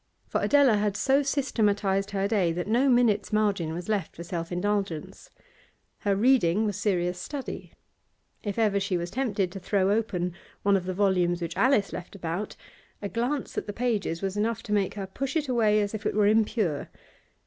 For 0.25 0.41
Adela 0.41 0.77
had 0.77 0.97
so 0.97 1.21
systematised 1.21 2.09
her 2.09 2.27
day 2.27 2.51
that 2.53 2.65
no 2.65 2.89
minute's 2.89 3.31
margin 3.31 3.71
was 3.71 3.87
left 3.87 4.15
for 4.15 4.23
self 4.23 4.51
indulgence. 4.51 5.29
Her 5.99 6.15
reading 6.15 6.65
was 6.65 6.75
serious 6.75 7.19
study. 7.19 7.73
If 8.41 8.57
ever 8.57 8.79
she 8.79 8.97
was 8.97 9.11
tempted 9.11 9.51
to 9.51 9.59
throw 9.59 9.91
open 9.91 10.33
one 10.63 10.75
of 10.75 10.85
the 10.85 10.95
volumes 10.95 11.39
which 11.39 11.55
Alice 11.55 11.93
left 11.93 12.15
about, 12.15 12.55
a 12.99 13.09
glance 13.09 13.59
at 13.59 13.67
the 13.67 13.73
pages 13.73 14.23
was 14.23 14.35
enough 14.35 14.63
to 14.63 14.73
make 14.73 14.95
her 14.95 15.05
push 15.05 15.35
it 15.35 15.47
away 15.47 15.79
as 15.81 15.93
if 15.93 16.07
it 16.07 16.15
were 16.15 16.25
impure. 16.25 16.89